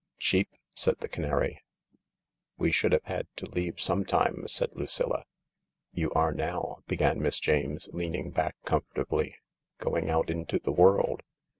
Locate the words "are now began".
6.13-7.21